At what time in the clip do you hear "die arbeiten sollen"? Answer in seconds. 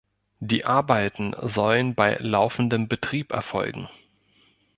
0.39-1.93